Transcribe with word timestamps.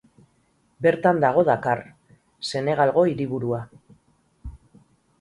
Bertan 0.85 1.21
dago 1.25 1.43
Dakar, 1.51 1.85
Senegalgo 2.53 3.07
hiriburua. 3.13 3.65